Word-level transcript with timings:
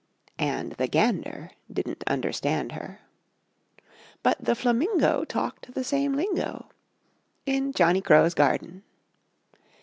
_"And 0.39 0.71
the 0.79 0.87
Gander 0.87 1.51
Didn't 1.71 2.03
understand 2.07 2.71
her; 2.71 3.01
But 4.23 4.43
the 4.43 4.55
Flamingo 4.55 5.23
Talked 5.25 5.75
the 5.75 5.83
same 5.83 6.15
lingo 6.15 6.71
In 7.45 7.71
Johnny 7.71 8.01
Crow's 8.01 8.33
Garden. 8.33 8.81